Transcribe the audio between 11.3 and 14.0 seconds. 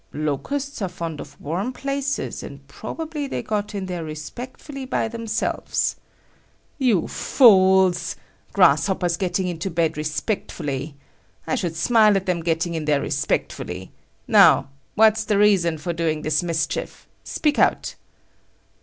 I should smile at them getting in there respectfully!